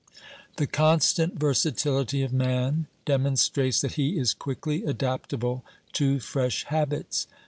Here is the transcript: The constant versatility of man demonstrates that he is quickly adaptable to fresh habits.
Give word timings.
The 0.55 0.65
constant 0.65 1.39
versatility 1.39 2.23
of 2.23 2.33
man 2.33 2.87
demonstrates 3.05 3.81
that 3.81 3.97
he 4.01 4.17
is 4.17 4.33
quickly 4.33 4.83
adaptable 4.83 5.63
to 5.93 6.19
fresh 6.19 6.63
habits. 6.63 7.27